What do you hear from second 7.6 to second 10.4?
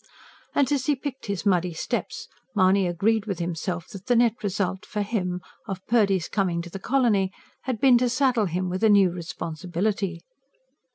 had been to saddle him with a new responsibility.